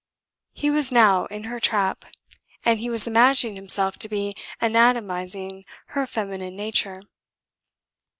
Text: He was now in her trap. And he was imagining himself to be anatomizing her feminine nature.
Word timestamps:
He 0.53 0.71
was 0.71 0.91
now 0.91 1.27
in 1.27 1.43
her 1.43 1.59
trap. 1.59 2.05
And 2.65 2.79
he 2.79 2.89
was 2.89 3.05
imagining 3.05 3.55
himself 3.55 3.99
to 3.99 4.09
be 4.09 4.35
anatomizing 4.59 5.63
her 5.89 6.07
feminine 6.07 6.55
nature. 6.55 7.03